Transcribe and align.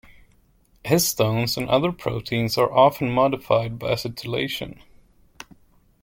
Histones 0.83 1.57
and 1.57 1.69
other 1.69 1.91
proteins 1.91 2.57
are 2.57 2.71
often 2.73 3.11
modified 3.11 3.77
by 3.77 3.91
acetylation. 3.93 4.79